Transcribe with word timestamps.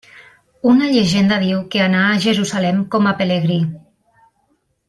Una 0.71 0.87
llegenda 0.93 1.37
diu 1.43 1.61
que 1.75 1.83
anà 1.89 2.01
a 2.07 2.17
Jerusalem 2.25 2.83
com 2.97 3.09
a 3.13 3.17
pelegrí. 3.23 3.63